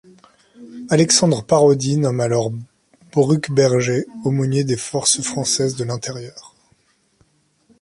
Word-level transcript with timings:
Alexandre 0.89 1.43
Parodi 1.43 1.97
nomme 1.97 2.21
alors 2.21 2.49
Bruckberger 3.11 4.07
aumônier 4.25 4.63
des 4.63 4.75
Forces 4.75 5.21
françaises 5.21 5.75
de 5.75 5.83
l'intérieur. 5.83 6.55